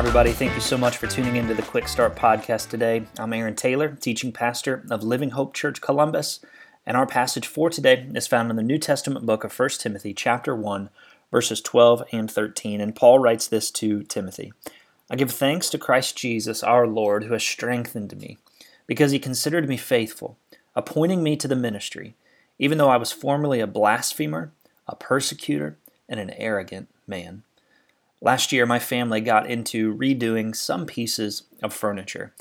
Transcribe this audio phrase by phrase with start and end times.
[0.00, 0.32] Everybody.
[0.32, 3.02] Thank you so much for tuning into the Quick Start podcast today.
[3.18, 6.40] I'm Aaron Taylor, teaching pastor of Living Hope Church Columbus,
[6.86, 10.14] and our passage for today is found in the New Testament book of 1 Timothy,
[10.14, 10.88] chapter 1,
[11.30, 12.80] verses 12 and 13.
[12.80, 14.54] And Paul writes this to Timothy
[15.10, 18.38] I give thanks to Christ Jesus, our Lord, who has strengthened me,
[18.86, 20.38] because he considered me faithful,
[20.74, 22.14] appointing me to the ministry,
[22.58, 24.50] even though I was formerly a blasphemer,
[24.88, 25.76] a persecutor,
[26.08, 27.42] and an arrogant man.
[28.20, 32.34] Last year, my family got into redoing some pieces of furniture.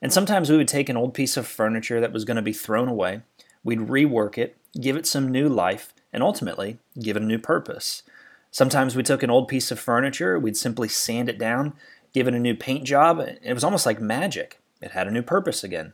[0.00, 2.52] And sometimes we would take an old piece of furniture that was going to be
[2.52, 3.22] thrown away,
[3.64, 8.02] we'd rework it, give it some new life, and ultimately give it a new purpose.
[8.50, 11.72] Sometimes we took an old piece of furniture, we'd simply sand it down,
[12.12, 13.18] give it a new paint job.
[13.18, 14.60] It was almost like magic.
[14.80, 15.92] It had a new purpose again.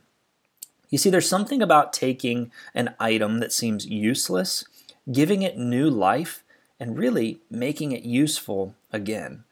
[0.89, 4.65] You see, there's something about taking an item that seems useless,
[5.11, 6.43] giving it new life,
[6.81, 9.43] and really making it useful again.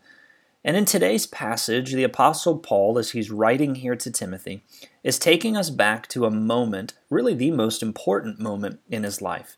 [0.65, 4.63] And in today's passage, the Apostle Paul, as he's writing here to Timothy,
[5.03, 9.57] is taking us back to a moment, really the most important moment in his life.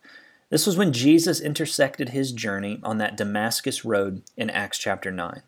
[0.50, 5.42] This was when Jesus intersected his journey on that Damascus road in Acts chapter 9.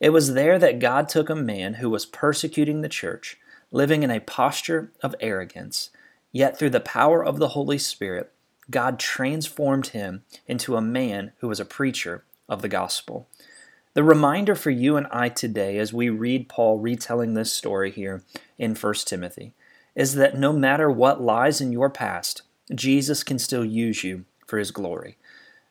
[0.00, 3.38] It was there that God took a man who was persecuting the church,
[3.70, 5.90] living in a posture of arrogance,
[6.32, 8.32] yet through the power of the Holy Spirit,
[8.70, 13.28] God transformed him into a man who was a preacher of the gospel.
[13.94, 18.22] The reminder for you and I today, as we read Paul retelling this story here
[18.58, 19.52] in 1 Timothy,
[19.94, 22.42] is that no matter what lies in your past,
[22.74, 25.16] Jesus can still use you for his glory.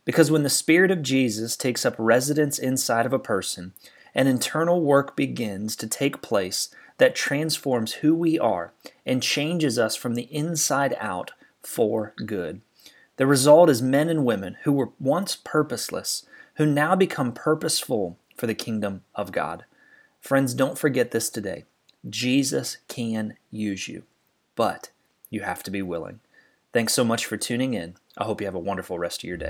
[0.04, 3.74] Because when the Spirit of Jesus takes up residence inside of a person,
[4.14, 8.74] an internal work begins to take place that transforms who we are
[9.06, 12.62] and changes us from the inside out for good.
[13.20, 16.26] The result is men and women who were once purposeless,
[16.56, 19.66] who now become purposeful for the kingdom of God.
[20.22, 21.66] Friends, don't forget this today.
[22.10, 24.04] Jesus can use you,
[24.56, 24.92] but
[25.30, 26.22] you have to be willing.
[26.72, 27.96] Thanks so much for tuning in.
[28.18, 29.50] I hope you have a wonderful rest of your day.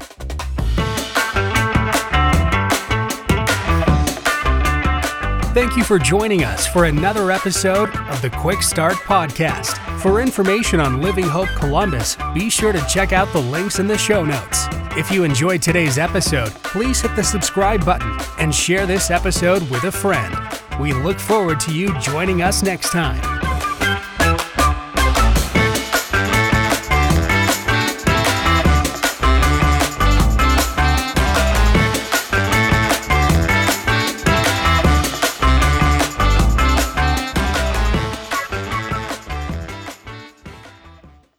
[5.53, 9.88] Thank you for joining us for another episode of the Quick Start Podcast.
[10.01, 13.97] For information on Living Hope Columbus, be sure to check out the links in the
[13.97, 14.67] show notes.
[14.95, 19.83] If you enjoyed today's episode, please hit the subscribe button and share this episode with
[19.83, 20.33] a friend.
[20.79, 23.48] We look forward to you joining us next time.